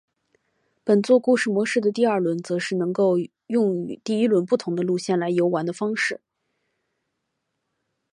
[0.83, 6.19] 本作故事模式的第二轮则是能够用与第一轮不同的路线来游玩的方式。